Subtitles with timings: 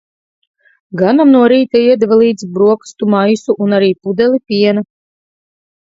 [1.01, 4.87] Ganam no rīta iedeva līdzi brokastu maisu un arī pudeli piena.